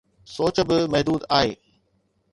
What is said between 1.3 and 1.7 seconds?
آهي.